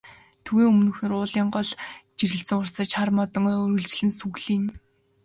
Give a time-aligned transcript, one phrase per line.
[0.45, 1.69] Төвийн өмнөхнүүр уулын гол
[2.17, 4.69] жирэлзэн урсаж, хар модон ой үргэлжлэн сүглийнэ.